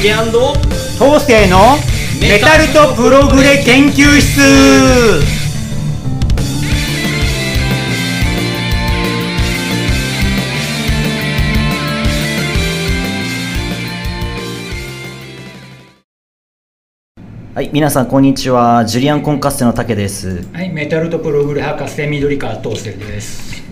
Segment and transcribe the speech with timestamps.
[0.00, 1.58] 竹東西の
[2.20, 4.40] メタルとプログレ研究室
[17.54, 18.84] はい、皆さんこんにちは。
[18.84, 20.46] ジュリアンコンカッセの竹です。
[20.52, 23.64] はい、メタルとプログレ博士緑川東生です。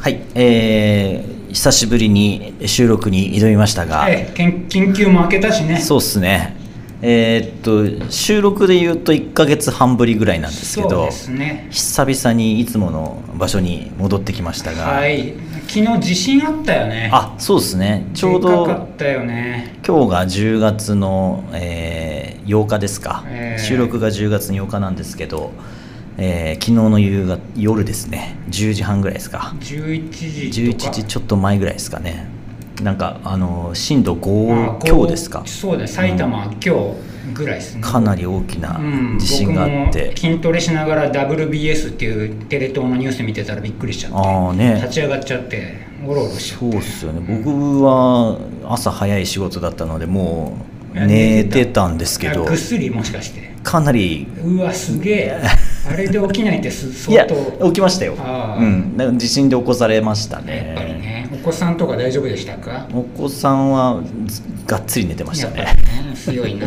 [0.00, 5.80] はい、えー、久しぶりに収録に挑みましたが、はい、けん緊急も明けたしね。
[5.80, 6.54] そうっすね。
[7.02, 11.66] えーっと収録で言うと1ヶ月半ぶりぐらいなんですけどそうで、すね。
[11.72, 15.34] 久々にいつもの場所に戻ってきましたが、はい、
[15.66, 17.10] 昨日地震あったよね。
[17.12, 18.06] あ、そうですね。
[18.14, 19.80] ちょうでかかどったよね。
[19.84, 25.50] 今日が10月の、えー8日ですか、えー収録が10月の8日なんですけど、
[26.20, 28.36] えー昨日の夕方夜ですね。
[28.50, 29.54] 10時半ぐらいですか。
[29.60, 30.90] 11時とか。
[30.90, 32.26] 11時ちょっと前ぐらいですかね。
[32.82, 35.42] なんかあの震度あ5こう強ですか。
[35.46, 36.70] そうだね、埼玉、今日
[37.34, 37.82] ぐらいですね。
[37.82, 38.82] かなり大きなう
[39.14, 44.18] ん、地震があって、僕も筋トレしながら WBS っていうテレ東のニュース見てたらびっくりしちゃって。
[44.18, 44.74] ああね。
[44.74, 46.72] 立ち上がっちゃっておろおろしちゃって。
[46.72, 47.20] そうっすよね。
[47.44, 50.56] 僕は朝早い仕事だったのでも
[50.94, 51.86] う寝てた。
[51.86, 52.44] んですけど。
[52.44, 53.54] あぐっすりもしかして。
[53.62, 55.42] かなりうわすげえ
[55.88, 60.44] あれで起きないってすいや相当起きましたよ、うん、地震で起こされましたやっ
[60.76, 62.86] ぱりねねお子さんとか大丈夫でしたか？
[62.92, 65.66] お子さんはずがっつり寝てましたね。
[66.02, 66.66] りね強いな。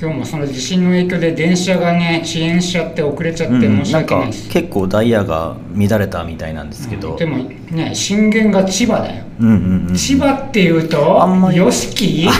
[0.00, 7.16] 今日もその地震の影響で電車がね遅延しちゃって遅れちゃってうん、申しなんか訳ないです、結構ダイヤが乱れたみたいなんですけど、うん。
[7.16, 7.38] でも
[7.70, 11.58] ね震源が千葉だよ、うんうんうん千葉っていうとあんまり。
[11.58, 12.30] YOSHIKI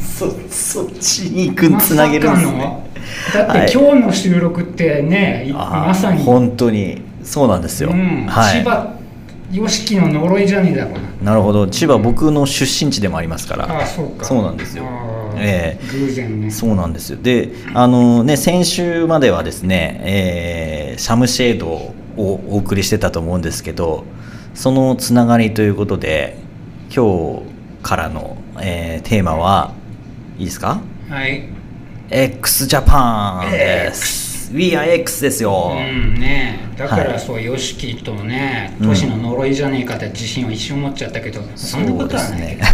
[0.00, 2.52] そ そっちに行くつなげるんですね。
[2.58, 2.89] ま
[3.34, 8.26] だって今日の収録ってね、いあーまさに、本当にそうなんですよ、うん。
[8.26, 8.52] はい。
[8.54, 8.96] 千葉
[9.52, 10.92] YOSHIKI の呪いじゃねえだろう
[11.24, 11.32] な。
[11.32, 11.66] なるほど。
[11.66, 13.64] 千葉僕の出身地でもありますから。
[13.64, 14.24] ああそうか。
[14.24, 14.84] そうなんですよ。
[15.36, 15.86] ええ。
[15.92, 16.50] 偶然ね。
[16.50, 17.18] そうなんですよ。
[17.20, 24.04] であのね先週まではですね、えーシャムシェードをお送りしてたと思うんですけど
[24.54, 26.36] そのつながりということで
[26.94, 27.42] 今日
[27.82, 29.72] からの、えーテーマは
[30.38, 30.80] いいですか？
[31.08, 31.44] はい
[32.12, 34.52] x ジャパンです。
[34.52, 36.58] We are X ですよ、うんね。
[36.76, 37.04] だかはい。
[37.12, 38.88] らそう YOSHIKI とねうん。
[38.88, 42.64] 都市の呪いじゃねえかって自信を一瞬持っちゃったけど、そんなことはないけどね。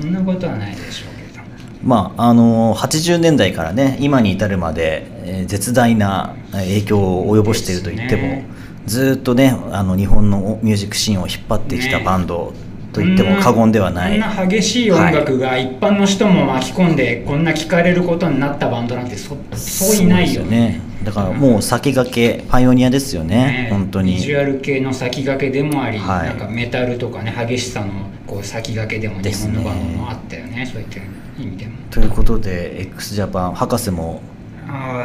[0.00, 1.44] そんなことはないでしょうけど。
[1.84, 8.46] まああの80年代からね今に至るまで、えー絶大な影響を及ぼしていると言っても、ね。
[8.86, 12.04] ずーっとねあの日本のミュージックシーンを引っ張ってきたね。
[12.04, 12.52] バンド
[12.92, 20.80] と言っても過言ではない、こんな激しい音楽が一般の人も巻き込んでこんな聴かれることになったバンドなんてそそういないよね。
[21.04, 23.68] だからもう先駆けパイオニアですよね。
[23.70, 24.14] 本当に。
[24.14, 26.28] ビジュアル系の先駆けでもあり、はい。
[26.28, 27.92] なんかメタルとかね激しさの
[28.26, 30.66] こう先駆けでも日本のバンドもあったよね。
[30.70, 30.98] そういった
[31.40, 31.72] 意味でも。
[31.90, 34.20] ということで x ジャパン博士も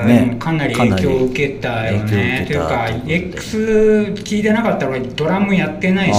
[0.06, 0.35] ね。
[0.40, 2.46] かなり影響を受けたよね。
[2.47, 3.57] というか X
[4.16, 6.18] 聞いてなかったら俺ドラムやってないし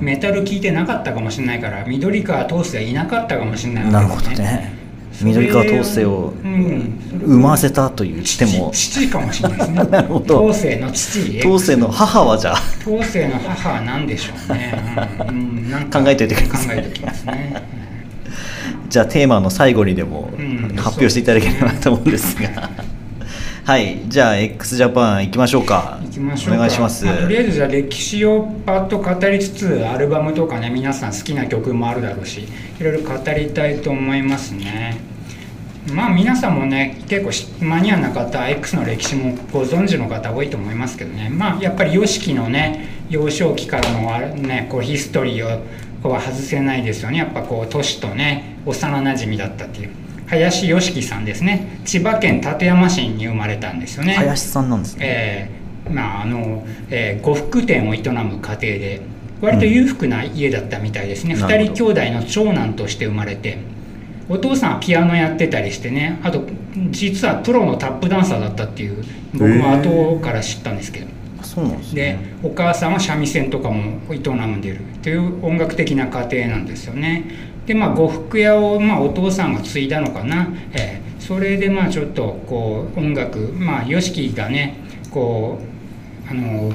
[0.00, 4.78] メタル聞いてなかったかもしれないから緑川通すはいなかったかもしれないわけなるほどね。
[5.20, 7.00] 緑川統制をうん。
[7.20, 8.70] 生ませたと言っても。
[8.72, 9.84] 父父かもしれないですね。
[9.90, 10.44] なるほど。
[10.44, 12.58] 統制の父当世の母はじゃあ。
[12.86, 14.74] 統制の母は何でしょうね、
[15.28, 15.36] うん。
[15.36, 15.90] うん。
[15.90, 16.76] 考えておいてください。
[16.76, 17.77] 考えておきますね
[18.88, 20.58] じゃあテーマの最後にでもうん。
[20.76, 22.70] 発表していただければなと思うんですが、
[23.64, 24.00] はい。
[24.06, 25.98] じゃあ x ジャパン行きましょうか。
[26.02, 26.56] 行きましょうか。
[26.56, 32.48] お願いします、あとりあえずじゃあ歴史をパッと語りつつアルバムとかね皆さん好きな曲もあるだろうし
[32.80, 34.96] いろいろ語りたいと思いますね。
[35.92, 41.28] まあ皆さんもね結構しマニアな方 X の歴史もご存知の方多いと思いますけどね。
[41.28, 45.62] まあやっぱり YOSHIKI のね幼少期からのねこうヒストリーを
[46.02, 47.18] こうは外せないですよね。
[47.18, 49.90] やっぱこう都市とね幼なじみだったっていう。
[50.26, 51.80] 林良樹さんですね。
[51.84, 54.12] 千葉県館山市に生まれたんですよね。
[54.12, 55.58] 林さんなんですね、えー
[55.90, 59.00] まああのえー呉服店を営む家庭で
[59.40, 61.40] 割と裕福な家だったみたいですね、うん。
[61.40, 63.58] 二2人兄弟の長男として生まれて
[64.28, 66.42] お父さんはピアノやってたりしてねあと
[66.90, 69.02] 実はプロのタップダンサーだったっていう
[69.32, 71.06] 僕も後から知ったんですけど
[71.58, 77.24] そうなんですでお母さんは三味線とかも営んでるという音楽的な家庭なんですよね。
[77.66, 84.78] でまあ呉服屋を、まあ、お父さんが継いだのかな、えーそれでまあちょっとこう音楽まあ YOSHIKI がね
[85.10, 85.58] こ
[86.26, 86.72] うあの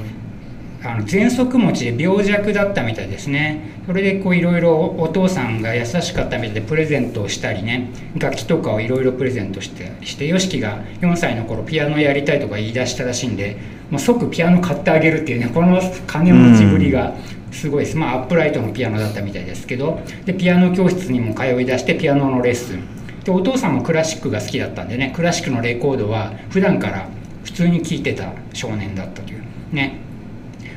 [0.84, 3.74] あの喘息持ちで病弱だったみたいですね。
[3.86, 7.90] それでこういろいろお父さんが優しかったみたいでプレゼントをしたりね。
[8.16, 13.56] 楽器とかをいろいろプレゼントしてして YOSHIKI が4歳の頃ピアノやりたいとか言い出したらしいんで
[13.90, 17.14] もう即ピアノ買ってあげるっていうねこの金持ちぶりが
[17.52, 17.96] すごいです。
[17.96, 22.82] まあアップライトのピアノだったみたいですけどでピアノ教室にも通い出してピアノのレッスン。
[23.24, 27.08] でお父さんもクラシックが好きだったんでねクラシックのレコードは普段から
[27.44, 29.42] 普通に聴いてた少年だったという。
[29.72, 30.04] ね。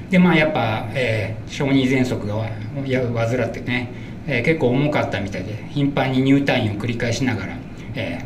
[0.10, 3.90] でまあやっぱ、えー、小児喘息が患ってね、
[4.26, 7.58] えー、結構重かったみたいで頻繁に入退院を繰り返しながら、
[7.96, 8.24] え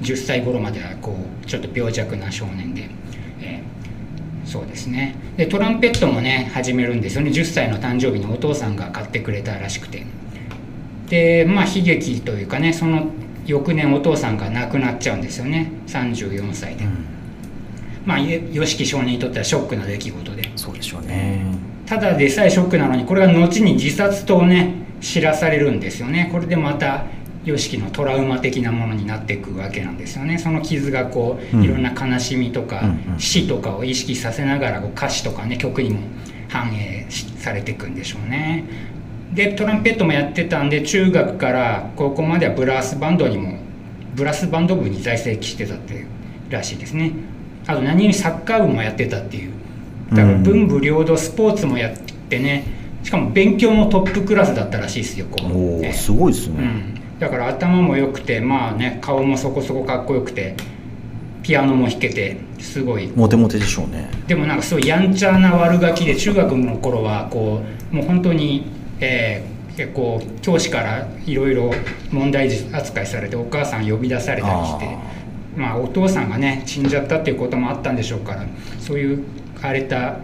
[0.00, 2.88] ー、10歳頃まではこうちょっと病弱な少年で、えー、
[4.54, 5.16] そうですね。
[5.36, 7.32] でトランペットもね始めるんですよね。
[7.32, 10.06] 10歳の誕生日にお父さんが買ってくれたらしくて。
[11.08, 13.08] でまあ悲劇というかねその
[13.46, 15.72] 翌年お父さんが亡くなっちゃうんですよね。
[15.88, 16.84] 34歳で。
[16.84, 17.04] うん。
[18.06, 20.52] まあ YOSHIKI 少年にとってはショックな出来事で。
[20.54, 21.44] そうでしょうね。
[21.86, 26.28] ただでさえショックなのにこれが後に自殺とね知らされるんですよね。
[26.30, 27.06] これでまた
[27.44, 30.38] YOSHIKI のトラウマ的なものになっていくわけなんですよね。
[30.38, 32.82] その傷がこう、いろんな悲しみとか、
[33.18, 36.00] 死とかを意識させながらこう歌詞とかね曲にも
[36.48, 38.64] 反映されていくんでしょうね。
[39.32, 43.58] でトランペットもやってたんで中学から高校まではブラスバンドにも
[44.14, 46.06] ブラスバンド部に在籍してたって
[46.50, 47.12] らしいですね。
[47.66, 49.52] あと何にサッカー部もやってたっていう。
[50.10, 51.96] だから文武両道スポーツもやっ
[52.28, 52.84] てね。
[53.04, 60.56] しかも勉強もトップクラスだったらしいですよこう、ね、すごいですね、うん、だから頭も良くてまあね顔もそこそこかっこよくて
[61.42, 63.12] ピアノも弾けてすごい。
[63.14, 64.10] モテモテでしょうね。
[64.26, 67.60] でもなんかすごいやんちゃな悪ガキで中学の頃はこ
[67.92, 68.66] うもう本当に
[69.00, 71.72] えー、結構教師からいろいろ
[72.10, 74.96] 問題扱いされてお母さん呼び出されたりして
[75.56, 78.44] まあ、お父さんがね死んじゃったっていうこともあったんでしょうから
[78.80, 79.24] そういう
[79.62, 80.16] 荒れた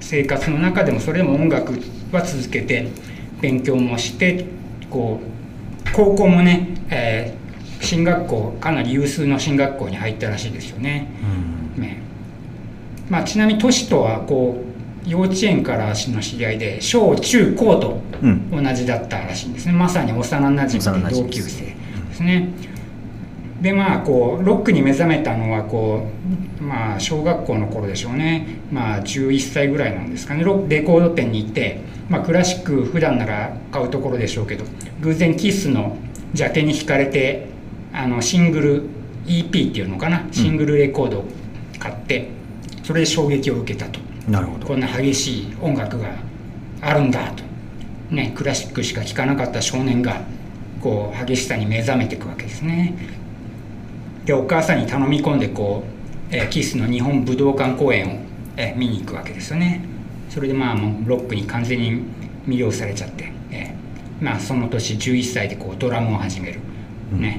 [0.00, 1.74] 生活の中でもそれでも音楽
[2.10, 2.88] は続けて
[3.42, 4.46] 勉強もして
[4.88, 5.35] こう
[5.96, 11.08] 高校もね、えー、進学校かなり有数の進学校に入ったらしいですよね。
[11.76, 12.02] うん、ね。
[13.08, 14.62] まあ、ちなみに都市とはこ
[15.06, 17.98] う幼稚園からの知り合いで小中高と
[18.50, 21.74] 同じだったらしいんですね、うん、まさに幼なじみで同級生で
[22.12, 22.50] すね。
[23.66, 26.06] でまあこうロックに目覚めたのはこ
[26.60, 28.60] うまあ小学校の頃でしょうね。
[28.70, 30.44] まあ11歳ぐらいなんですかね。
[30.68, 34.64] レコード店に行って、まあ、クラシック普段なら買うところでしょうけど
[35.00, 35.96] 偶然キスの
[36.32, 37.48] ジャケに惹かれて
[37.92, 38.82] あのシングル
[39.26, 40.28] EP っていうのかな。
[40.30, 41.24] シングルレコードを
[41.80, 42.28] 買って、
[42.84, 43.98] それで衝撃を受けたと。
[44.28, 44.66] なるほど。
[44.68, 46.10] こんな激しい音楽が
[46.82, 47.42] あるんだと、
[48.14, 50.20] ね、クラシックしか聴かなかった少年が
[50.80, 52.94] こう激しさに目覚めていくわけですね。
[54.26, 55.84] でお母さんに頼み込んでこ
[56.30, 58.18] う、えー、キスの日本武道館公演を、
[58.56, 59.82] えー、見に行くわけですよね。
[60.28, 62.02] それでまあもうロックに完全に
[62.46, 66.60] 魅了されちゃって、えー、まあその年11歳でこうドラムを始める、
[67.12, 67.38] ね、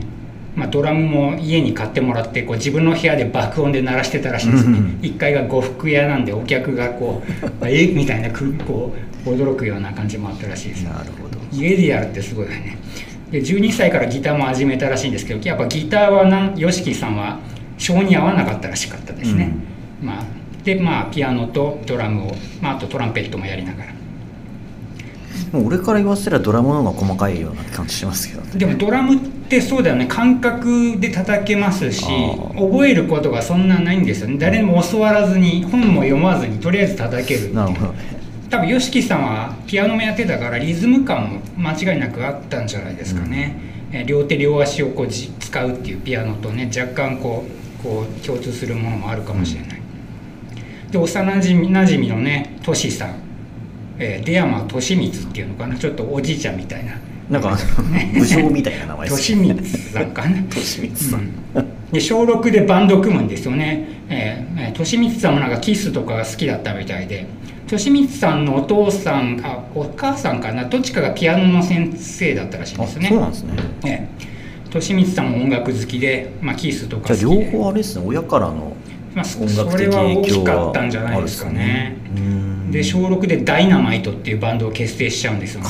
[0.55, 7.31] まあ、ドラムも家に買ってもらってこう自分の部屋で爆音で鳴らしてたらしいんですね、1階が呉服屋なんでお客がこう
[7.67, 8.95] 「えみたいなこ
[9.25, 10.83] う驚くような感じもあったらしいです。
[10.83, 11.37] なるほど。
[11.51, 12.77] 家でやるってすごいよね
[13.31, 17.39] で12歳からギターも始めたらしいんですけどやっぱギターはな YOSHIKI さんは
[17.77, 19.53] 性に合わなかったらしかったですね、
[20.01, 20.25] うん、まあ、
[20.63, 23.97] でまあピアノとドラムを、まあ、あとトランペットもやりながら。
[25.51, 30.05] もう俺から言わせればドラムの方が細かいような感じしますけど、ね、でもドラムってそうだよね。
[30.05, 32.03] 感覚で叩けますし
[32.53, 34.37] 覚えることがそんなないんですよね。
[34.37, 37.93] 誰も教わらずに本も読まずにとりあえず叩けるなるほど。
[37.93, 38.16] ね
[38.49, 43.59] 多分 YOSHIKI さんはピアノもやってたからリズム感も間違いなくあったんじゃないですかね、
[43.93, 47.45] うん、両手両足をこう使うっていうピアノとね若干こ
[47.79, 49.79] うこう共通するものもあるかもしれない、
[50.85, 53.15] うん、で幼なじみなじみのねトシさん、
[53.99, 55.75] えー、出山利光っていうのかな？
[55.77, 56.93] ちょっとおじいちゃんみたいな。
[57.29, 57.57] なんか、
[57.91, 59.43] ね、 武将みたいな名前ですね。
[59.43, 60.37] 利光さんかな？
[60.39, 61.19] 利光さん。
[61.55, 63.87] うん、で小6でバンド組むんですよね。
[64.09, 67.25] えー、利光さんもなんかキスとかが好きだったみたいで、
[67.69, 73.53] 利光さんのお父さんあお母さんかなどっちかがピアノの先生だったらしいんですねそうなんですね、
[73.85, 78.05] ええ、利光さんも音楽好きで、まあ、キースとかじゃ両方あれですね。
[78.05, 78.73] 親からの
[79.15, 79.39] まあ、そ
[79.75, 81.97] れは大きかったんじゃないですかね。
[82.69, 85.69] で小6でダイナマイトっていうバンドを結成しちゃうんですよね。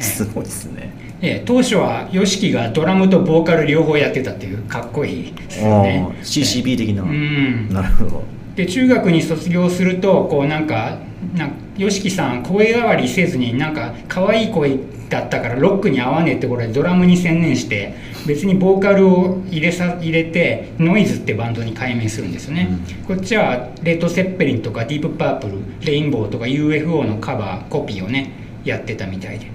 [0.00, 0.92] すごいですね。
[1.22, 6.06] ええ、当初は YOSHIKI がドラムとボーカル両方やってたっていうかっこいいですよね。
[6.22, 8.24] CCB 的な、うん、なるほど。
[8.54, 10.98] で中学に卒業するとこうなんか
[11.34, 14.78] な YOSHIKI さん声変わりせずになんか可愛い声
[15.08, 17.94] だったからロックに合わねえってことでドラムに専念して
[18.26, 22.68] 別にボーカルを入れさ入れてノイズってバンドに改名するんですよね、
[23.08, 28.32] うん、こっちはレッド・セッペリンとかディープ・パープルレインボーとか UFO のカバーコピーをね
[28.64, 29.54] やってたみたいで。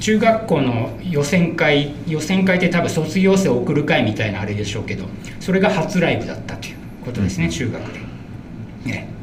[0.00, 5.04] 中学校の予選会予選会って多分卒業生を送る会みたいなあれでしょうけど
[5.40, 8.00] それが初ライブだったということですね、うん、中学で。
[8.86, 9.19] ね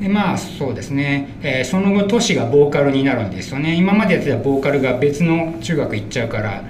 [0.00, 3.74] でまあそうですね、えー、その後都市がボーカルになるんですよね。
[3.74, 6.62] 今までやってたボーカルが別の中学行っちゃうから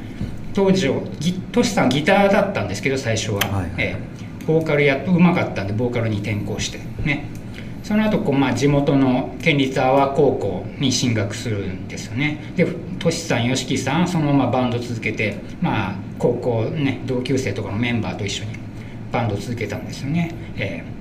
[0.54, 1.02] 当時を
[1.52, 4.18] トシさんギターだったんですけど最初は、はいはいえー
[4.48, 6.78] ボーカルやっとうまかったんでボーカルに転向して。
[7.04, 7.26] ね。
[7.82, 12.52] その後こうまあ地元の県立阿波高校に進学するんですよね。
[12.56, 12.66] で
[12.98, 18.52] トシさん YOSHIKI さんはそのままバンド続けてまあ高校ね同級生とかのメンバーと一緒に
[19.12, 20.34] バンド続けたんですよね。
[20.56, 20.97] えー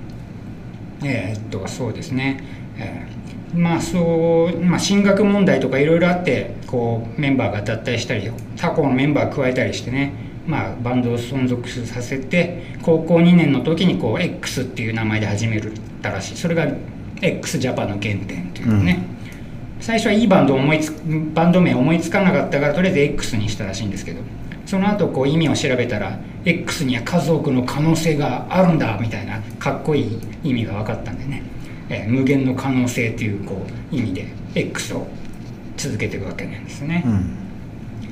[1.04, 2.42] えーっとそうですね、
[2.78, 3.18] えー
[3.54, 10.12] まあそう、まあ、進学問題とかいろいろあってこうメンバーが脱退したり他校のメンバー加えたりしてね、
[10.46, 15.62] まあ、バンドを存続させて高校2年の時にこう X っていう名前で始め
[16.02, 16.36] たらしい。
[16.36, 16.66] それが
[17.20, 19.02] x ジャパンの原点というね、
[19.80, 20.94] 最初はいいバンド思いつ
[21.34, 24.20] バンド名思いつかなかったからとりあえず X にしたらしいんですけど
[24.68, 31.42] その後こう意味を調べたら X には数多くの可能性があるんだみたいなかっこいい意味が分かったんでね、
[31.88, 35.06] えー無限の可能性っていうこう意味で X を
[35.78, 37.02] 続けていくわけなんですね。
[37.06, 37.34] うん。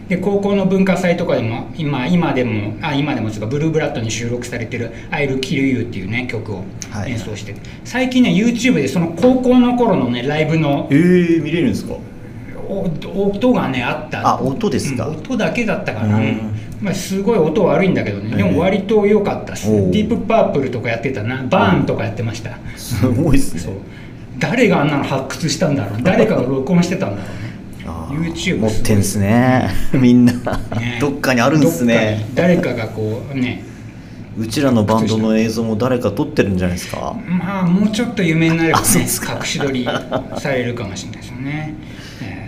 [0.09, 7.11] で高校の文化祭とかでも今今でもあ今でもつうかブルーブラッドに収録されてる「I'll Kill You」っていうね曲をはい。
[7.11, 11.97] 演奏してて、最近ね YouTube でその高校の頃のねライブのえー、見れるんですか？
[12.69, 14.27] お音がねあった。
[14.27, 15.07] あ音ですか。
[15.09, 16.55] うん音だけだったかな、うん。
[16.81, 19.91] まあ、すごい音悪いんだけどね、でも割と良かったです、おう。
[19.91, 21.43] ディープパープルとかやってたな。
[21.49, 23.75] バーンとかやってました、すごいですそう。
[23.75, 23.81] ね
[24.39, 26.03] 誰があんなの発掘したんだろう。
[26.03, 27.29] 誰かが録音してたんだろ
[28.15, 28.29] うね。
[28.29, 29.71] YouTube 持ってんすね。
[29.93, 30.33] みんな、
[30.79, 30.99] ね。
[31.01, 32.27] どっかにあるんですね。
[32.35, 33.65] 誰かがこうね。
[34.39, 37.17] うちらのバンドの映像も誰か撮ってるんじゃないですか。
[37.27, 39.07] まあもうちょっと有名になればね隠
[39.47, 39.89] し撮り
[40.39, 41.75] されるかもしれないですよね。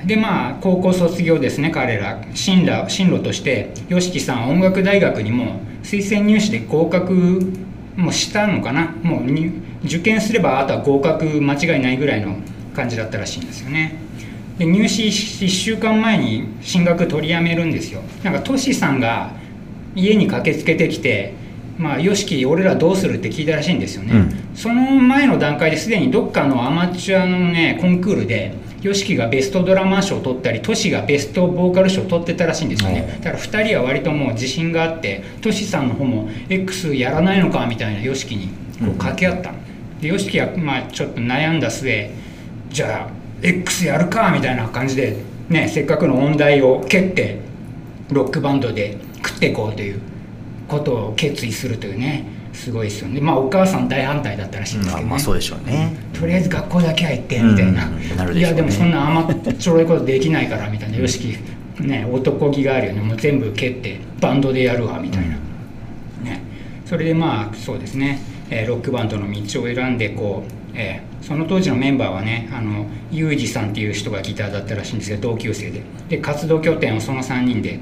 [0.08, 7.52] でまあ高校卒業ですね彼ら進路進路として YOSHIKI さん音楽大学にも推薦入試で合格
[7.94, 8.94] もしたのかな？
[9.02, 9.24] もう
[9.84, 12.36] 受験すればあとは合格間違いないぐらいの
[12.74, 13.96] 感じだったらしいんですよね。
[14.56, 18.00] で入試1週間前に進学取りやめるんですよ。
[18.24, 19.32] なんかトシさんが
[19.94, 21.34] 家に駆けつけてきて
[21.78, 24.35] 「まあ、よしき俺らどうする?」って聞いたらしいんですよね、うん。
[24.54, 33.08] その前の段階ですでにどっかのアマチュアのねコンクールで YOSHIKI がベストドラマー賞を取ったりトシがベストボーカル賞を取ってたらしいんですよね。
[33.16, 38.49] うんだから2人は割ともう自信があってトシさんの方も X やらないのかみたいな YOSHIKI に
[38.80, 39.52] こう掛け合った。
[40.00, 42.11] で YOSHIKI はまあちょっと悩んだ末
[42.70, 45.16] じゃあ X やるかみたいな感じで
[45.49, 47.38] ねせっかくの音大を蹴って
[48.11, 50.00] ロックバンドで食っていこうという
[50.68, 53.20] ことを決意するというねすごいですよね。
[53.20, 55.96] まあお母さん大反対だったらしいんですけどね、まあまあそうでしょうね。
[56.12, 58.38] とりあえず学校だけは行ってみたいな,、うんなね。
[58.38, 60.98] いやでもそんな甘っちょろいことできないからみたいな。
[60.98, 63.00] よしきね男気があるよね。
[63.00, 65.37] もう全部蹴ってバンドでやるわみたいな、
[66.25, 66.42] ね、
[66.84, 68.20] それでまあそうですね、
[68.50, 75.82] えーロックバンドの道を選んでこう、えーその当時のメンバーはねあのユージさんっていう人がギターだったらしいんですけど同級生で。
[76.08, 77.80] で活動拠点をその3人で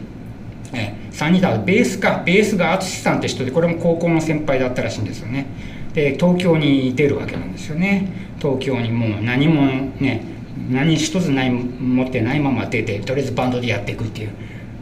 [0.77, 5.47] えー3人だベースかベースが淳さんって人でこれも高校の先輩だったらしいんですよね。
[5.95, 8.07] で東京に出るわけなんですよね。
[8.39, 9.65] 東京にもう何も
[9.99, 10.23] ね
[10.71, 14.31] 何一つない持ってないまま出てとりあえずバンドでやっていくっていう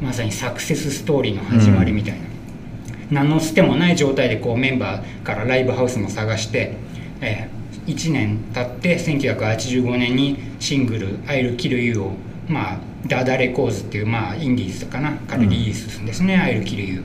[0.02, 6.76] まさにサクセスストーリーの始まりみたいな、何のつてもない状態でこうメンバーからライブハウスも探して、
[7.20, 7.48] え
[7.86, 12.12] 1年経って1985年にシングル「I'll Kill You」を
[12.48, 15.12] まあダダレコーズっていうまあインディーズかな？
[15.12, 17.02] からリリースするんですね「I'll Kill You」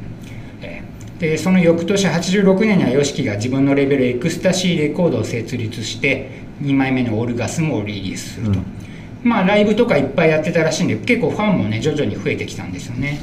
[0.62, 6.30] えーでその翌年86年には YOSHIKI が自分のレベルエクスタシーレコードを設立して
[6.62, 8.66] 2枚目の「オルガスム」をリリースすると、うん。
[9.24, 13.20] まあライブとかいっぱいやってたらしいんで結構ファンもね徐々に増えてきたんですよね。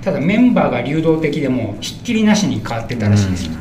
[0.00, 3.52] ただメンバーが流動的でもうひっきりなしに変わってたらしいんですよ、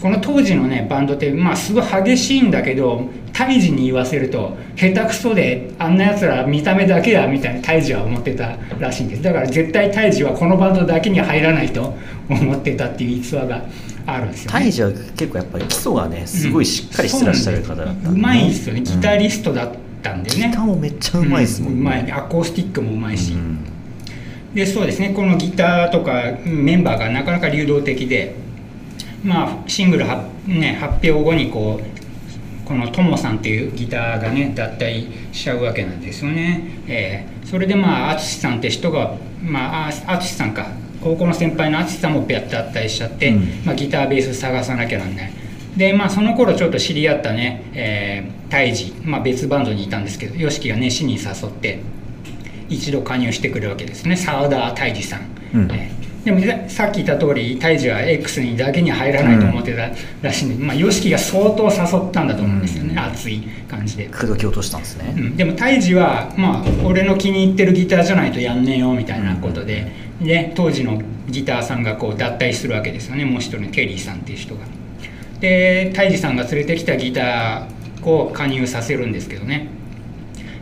[0.00, 9.22] この当時のねバンドってまあすごい激しいんだけど胎児に言わせると下手くそであんなやつら見た目だけだみたいな胎児は思ってたらしいんです。
[9.22, 11.94] だから絶対胎児はこのバンドだけに入らないと
[12.28, 13.64] 思ってたっていう逸話が
[14.06, 14.58] あるんですよね。
[14.58, 18.80] タイジは結構やっぱり基礎がねすごいしっかりしてらっしゃる方だったんでうまいんですよね。
[18.82, 19.72] ギタリストだっ
[20.02, 23.58] たんでね、ギターもめっちゃうまいですもんうまいねアコースティックもうまいし、うん。
[24.54, 25.10] でそうですね。
[25.10, 28.34] このギターとかメンバーがなかなか流動的で
[29.22, 31.99] まあシングルは、ね、発表後にこう
[32.70, 40.68] このトモさんっていうギターがね脱退しちゃうわけなんですよね、えーそれでまあ淳さんって人がまああ淳さんか。
[41.02, 43.62] 高校の先輩の淳さんも脱退しちゃって、うん。
[43.64, 45.32] まあ、ギターベース探さなきゃなんない。
[45.76, 51.80] でまあその頃ちょっと知り合ったね、えー、タイジ、まあ、別バンドにいたんですけど YOSHIKI が熱心に誘って
[52.68, 54.14] 一度加入してくるわけですね。
[54.14, 55.22] 澤田泰治さん、
[55.54, 55.72] うん。
[55.72, 59.90] えーでもさっき言った通り胎児は X にだけに入らないと思ってた
[60.22, 64.06] らしいんで、まあ YOSHIKI が相当誘ったんだと思うんですよね、熱い感じで。
[64.06, 74.60] 口説き落としたんですね、うん、でも胎児はまあ俺の気に入ってるギターじゃないとやんねえよみたいなことで、で当時のギターさんがこう脱退するわけですよねもう一人ケリーさんっていう人が。
[75.40, 79.68] で胎児さんが連れてきたギターを加入させるんですけどね、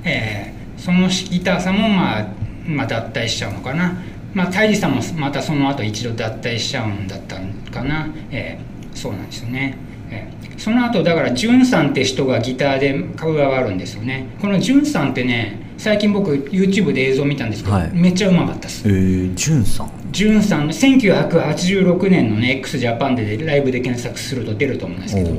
[0.05, 2.27] えー、そのギターさんもまあ、
[2.65, 4.01] まあ、脱退しちゃうのかな
[4.35, 9.77] まあ胎児さんもまたその後一度脱退しちゃうんだったのかな、えー、そうなんですよね、
[10.11, 14.29] えー、その後だからジュンさんって人がギターで加わるんですよね。
[14.41, 18.89] このジュンさんってね最近僕 YouTube で映像見たんですけど、はい、めっちゃうまかったです。
[18.89, 19.99] えー、ジュンさん。
[20.11, 25.31] ジュンさん1986年のね x ジャパンでライブで検索すると出ると思うんですけど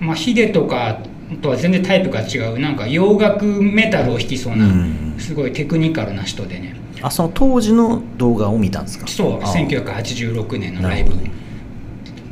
[0.00, 1.00] まあヒデとか
[1.42, 4.66] とは全然タイプが違うなんか洋楽メタルを弾きそうな、
[5.18, 9.06] すごいテクニカルな人でねあその当時の動画を見たんですか？
[9.06, 11.14] そう1986年のライブ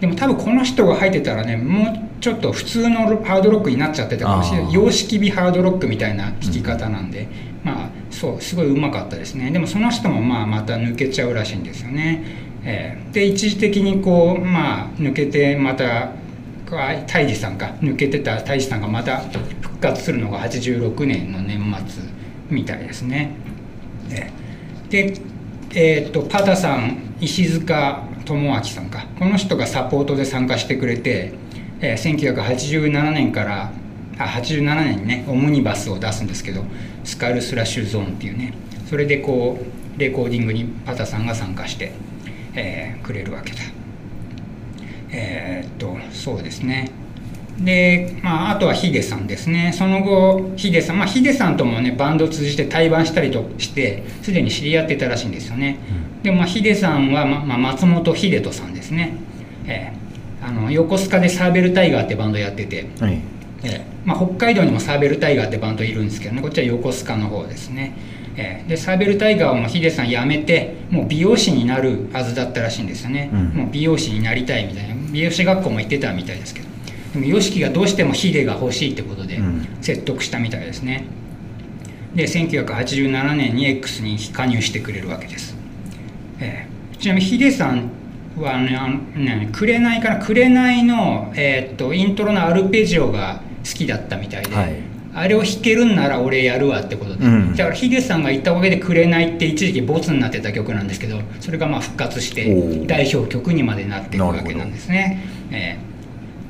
[0.00, 4.72] でも多分この人が入ってたらねもうちょっと普通のハードロックになっちゃってたかもしれない。
[4.72, 7.28] 様式美ハードロックみたいな弾き方なんで、
[7.64, 9.50] うん、まあそうすごいうまかったですね。
[9.50, 12.24] でもその人もまあまた抜けちゃうらしいんですよね、
[12.64, 16.12] えー、で一時的にこうまあ抜けてまた
[17.06, 17.74] 泰治さんか。
[17.80, 19.18] 抜けてた泰治さんがまた
[19.60, 22.02] 復活するのが86年の年末
[22.50, 23.36] みたいですね、
[24.10, 24.43] えー、
[24.94, 25.12] で
[25.74, 29.08] えーと、パタさん石塚智明さんか。
[29.18, 31.32] この人がサポートで参加してくれて、
[31.80, 33.72] えー、1987年から
[34.16, 36.62] あ87年にねオムニバスを出すんですけど
[37.02, 38.54] スカルスラッシュゾーンっていうね。
[38.88, 41.90] それでこうレコーディングにパタさんが参加して、
[42.54, 43.58] えー、くれるわけだ。
[45.10, 46.92] えー、っとそうですね。
[47.58, 49.72] で、まあ、あとはヒデさんですね。
[49.76, 55.78] その後ヒデさんまあヒデさんともねバンドを通じて対バンしたりとしてすでに知り合ってたらしいんですよね、
[56.16, 59.16] うん、でもまあヒデさんは、ままあ、松本秀人さんですね、
[59.66, 63.20] えー、あの横須賀でサーベルタイガーってバンドやってて、はい、
[63.62, 66.42] えー、まあ、北海道にもサーベルタイガーってバンドいるんですけどね。
[66.42, 67.96] こっちは横須賀の方ですね、
[68.36, 74.94] えー、でサーベルタイガーをもヒデさん辞めてもう美容師になるはずだったらしいんですよね、うん、もう美容師になりたいみたいな。
[75.12, 76.73] 美容師学校も行ってたみたいですけど
[77.14, 79.40] でも YOSHIKI がどうしてもヒデが欲しいってことで
[79.80, 81.06] 説得したみたいですね、
[82.10, 85.56] うん、で1987年に X に加入してくれるわけです、
[86.40, 87.90] えー、ちなみにヒデさん
[88.36, 94.82] はねあのね紅から紅の、えー、っとイントロのアルペジオが好きだったみたいで、はい、
[95.14, 105.22] あれを弾けるんなら俺やるわってことで、うん、だからヒデさんが言ったおかげで「紅」って一時期ボツになってた曲なんですけどそれがまあ復活して代表曲にまでなっていくわけなんですね。
[105.52, 105.93] えー、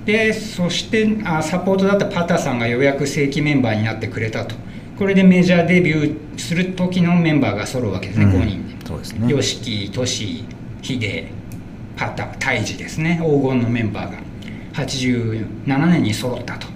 [0.05, 4.55] でそしてあサポートだったパタさんがようやく正規メンバーになってくれたと。
[4.99, 8.87] これでメジャーデビューする時のメンバーが揃うわけですね、うん、5人で。
[8.87, 9.27] そうですね。
[9.27, 10.45] YOSHIKI、トシ、
[10.83, 11.29] ヒデ、
[11.97, 13.19] パタ、タイジですね。
[13.21, 14.19] 黄金のメンバーが。
[14.75, 16.75] 87年に揃ったと。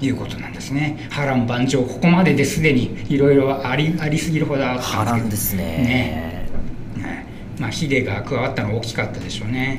[0.00, 1.08] いうことなんですね。
[1.10, 1.82] 波乱万丈。
[1.82, 5.68] ここまでですでにいろいろありありすぎるほどあったんですけど。
[5.68, 6.48] ね。
[6.96, 7.26] ね。
[7.58, 9.78] まあ、ヒデが加わったのが大きかったでしょうね。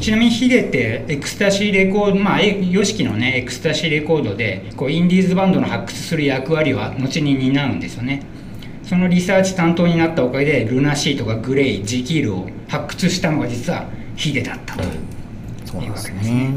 [0.00, 8.22] ちなみにヒデってエクスタシーレコード、まあ、YOSHIKI のね、エクスタシーレコードで、こう、インディーズバンドの発掘する役割は後に担うんですよね。
[8.82, 14.82] そのリサーチ担当になったおかげで、ルナシーとかグレイ、ジキールを発掘したのが実はヒデだったと。
[14.82, 14.86] い。
[14.86, 16.52] うわけですね。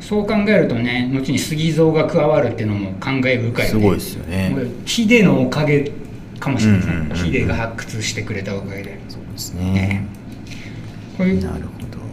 [0.00, 3.64] そう考えるとね後に杉蔵が加わるっていうのも感慨深いよね。
[3.64, 4.54] すごいですよね。
[4.84, 5.90] ヒデのおかげ
[6.38, 6.86] かもしれないで
[7.16, 9.00] すね、ヒデが発掘してくれたおかげで。
[9.08, 10.06] そうですね、ね、
[11.18, 11.40] こういう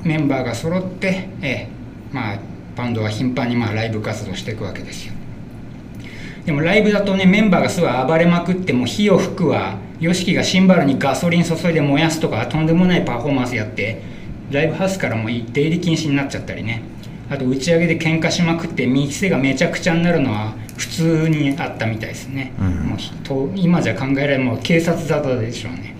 [0.04, 1.68] メンバーが揃って、ええ、
[2.12, 2.39] まあ
[2.76, 5.13] バンドは頻繁にまあライブ活動していくわけですよ。
[6.46, 9.78] でもライブだとねメンバーがすごい暴れまくっても火を吹くわ。
[10.00, 14.02] YOSHIKI がシンバルにガソリン注いで燃やすとかとんでもないパフォーマンスやって
[14.52, 16.82] ライブハウスからも出入り禁止になっちゃったりね。
[17.30, 25.92] あと打ち上げで喧嘩しまくって店がめちゃくちゃになるのは普通にあったみたいですね、うん、もうと今じゃ考えられないもう警察沙汰でしょうね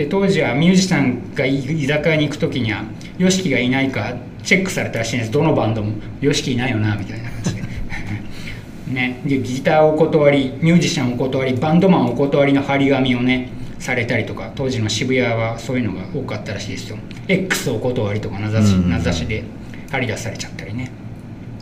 [0.00, 2.84] で当時はミュージシャンが居酒屋に行く時には
[3.18, 5.30] YOSHIKI がいないかチェックされたらしいんです。
[5.30, 5.92] どのバンドも。
[6.22, 7.62] YOSHIKI いないよなみたいな感じで。
[8.94, 16.96] ね、でギターお断りミュージシャンお断りバンドマンお断りの張り紙をねされたりとか当時の渋谷はそういうのが多かったらしいですよ。
[17.28, 19.44] X お断りとか名指し,、名指しで
[19.90, 20.90] 張り出されちゃったりね、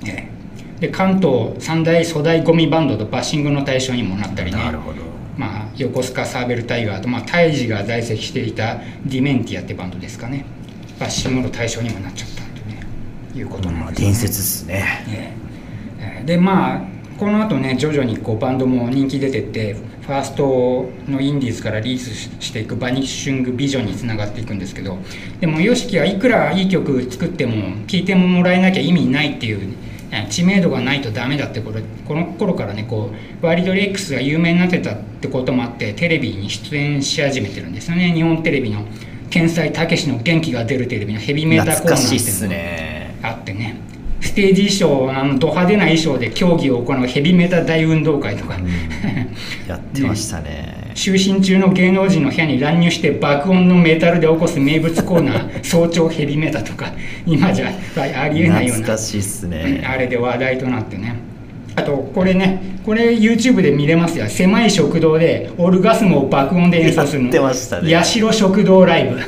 [0.07, 4.59] えー、で関東三大粗大ゴミバンドとバッシングの対象にもなったりね。
[4.59, 10.45] なるほどまあ、横須賀サーベルタイガーと、まあ、イジが在籍していたディメンティアってバンドですかね。
[10.99, 12.83] バッシングの対象にもなっちゃったと、ね、
[13.35, 15.05] いうことなんです、ね、伝説ですね、
[16.01, 16.81] えー、でまあ
[17.19, 24.99] この後ね徐々にこうバンドも人気出てってファーストのインディーズからリリースしていくバニッシングビジョンにつながっていくんですけど
[25.41, 29.77] でも YOSHIKI はいくらいい曲作っても聴いてもらえなきゃ意味ないっていう
[30.31, 33.11] 知名度がないとダメだってこれこの頃からねこ
[33.43, 38.13] うワイルドレックスが有名になってたってこともあってテレビに出演し始めてるんですよね。
[38.13, 38.85] 日本テレビの
[39.31, 43.77] 「天才たけしの元気が出るテレビ」のヘビメタコーナーってあってね。
[44.21, 48.67] ステージ衣装あのド派手な衣装で競技を行うヘビメタ大運動会とか、うん、
[49.69, 56.93] やってましたね 就寝中の芸能人の部屋に乱入して爆音のメタルで起こす名物コーナー 早朝ヘビメタとか
[57.25, 58.87] 今じゃありえないような
[59.45, 59.85] ね。
[59.89, 61.15] あれで話題となってね。
[61.77, 64.27] あとこれねこれ YouTube で見れますよ。
[64.27, 67.31] 狭い食堂でオルガスムを爆音で演奏するの。
[67.81, 67.95] ね。
[67.95, 69.21] 八代食堂ライブ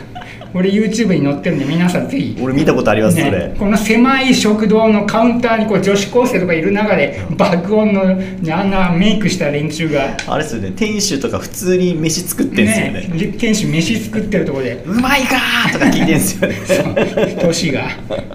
[0.53, 2.37] これ YouTube に載ってるんで皆さんぜひ。
[2.41, 3.55] 俺見たことあります、ね、それ。
[3.59, 10.17] この狭い食堂のカウンターにこう女子高生とかいる中で爆音のあんなメイクした連中が。
[10.27, 10.73] あれですよね。
[10.77, 12.93] 店主とか普通に飯作ってんですよね。
[12.93, 13.35] ね。
[13.39, 15.37] 店主飯作ってるところで「うまいか!」
[15.73, 16.57] とか聞いてんすよね。
[17.41, 17.89] 年が、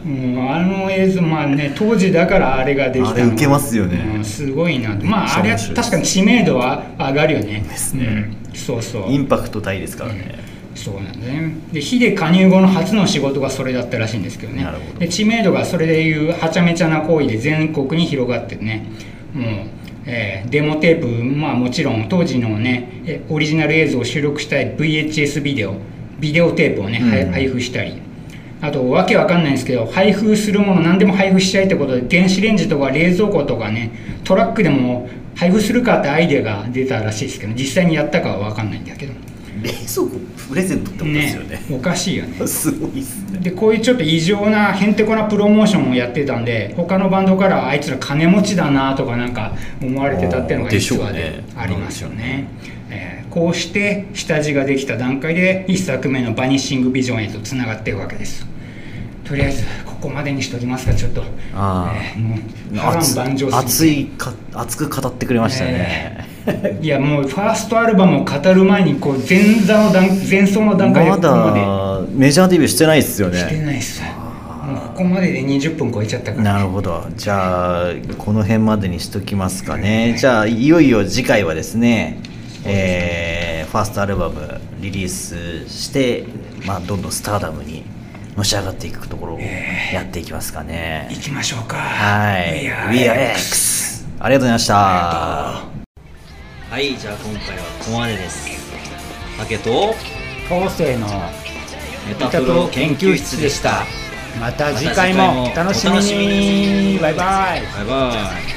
[0.05, 4.95] うん、あの映像まあね当時だからあれができたあれ受けますよね、うん、すごいな。
[5.01, 7.63] まああれは確かに知名度は上がるよね。
[7.67, 9.11] ですね、うん、そうそう。
[9.11, 10.35] インパクト大ですからね、
[10.75, 11.55] そうなんだね。
[11.71, 14.67] でヒデ加入後の初の仕事がそれだったらしいんですけどね。
[14.99, 18.85] で知名度がそれでいうはちゃめちゃな行為で全国に広がってね
[19.33, 19.45] もう、
[20.05, 25.75] えー、デモテープまあもちろん当時のねオリジナル映像を収録したい VHS ビデオ
[26.19, 28.05] ビデオテープをね、うん、配布したり。
[28.61, 33.91] あとわけわかんないんですけど配布するもの何でも配布しちゃいってことで電子レンジとか冷蔵庫とかね
[34.23, 39.13] トラックでも配布するかってアイデアが出たらしいですけど実際にやったかは分かんないんだけど
[39.61, 42.35] 冷蔵庫プレゼントってことですよね、ね、おかしいよね。
[42.47, 43.39] すごいっすね。
[43.39, 52.47] でこういうちょっと異常なへんてこなプロモーションをやってたんで他のバンドからあいつら金持ちだなとかなんか思われてたっていうのが実はでありますよね。
[52.89, 58.45] えー、こうして下地ができた段階で1作目の「バニッシング・ビジョン」へとつながっていくわけです。
[59.25, 61.23] とりあえずここまでにしときますかちょっと。
[61.55, 66.25] あ、えー、もう波乱万丈熱いか熱く語ってくれましたね、え。
[66.31, 66.34] ー、
[66.81, 73.37] いやもうファーストアルバムを語る前にこう前座の段前奏の段階でまだメジャーデビューしてないっすよね。
[73.37, 74.01] してないっす。
[74.01, 77.05] もうここまでで20分超えちゃったから、ね、なるほど。
[77.15, 82.19] じゃあこの辺までにしときますかね、じゃあいよいよ次回はですね
[82.65, 86.25] えー、ファーストアルバムリリースして、
[86.65, 87.83] まあ、どんどんスターダムに
[88.35, 91.77] のし上がっていくところをやっていきますかね、えー、いきましょうか。
[91.77, 92.65] はい。
[92.91, 95.74] We are X ありがとうございました
[96.75, 98.49] はいじゃあ今回はここまでです。
[99.37, 99.95] 竹と
[100.49, 101.07] 昴生の
[102.05, 103.85] メタプロ研究室でした。
[104.41, 106.99] また次回もお楽しみに。
[106.99, 107.61] バイバイ。
[107.77, 108.54] バイバイ